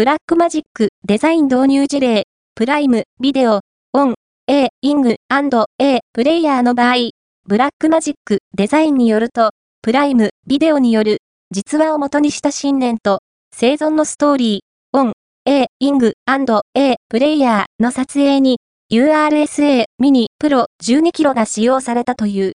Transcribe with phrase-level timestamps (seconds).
[0.00, 3.60] ブラックマジックデザイン導入事例、プライム、ビデオ、
[3.92, 4.14] On
[4.46, 5.16] a Wing
[5.78, 7.10] and a Prayer の場合、
[7.46, 9.50] ブラックマジックデザインによると、
[9.82, 11.18] プライム、ビデオによる、
[11.50, 13.18] 実話を元にした信念と、
[13.54, 15.12] 生存のストーリー、オン、
[15.44, 16.14] A、イング、
[16.74, 18.56] A、プレイヤーの撮影に、
[18.90, 22.48] URSA Mini Pro 12K が使用されたという。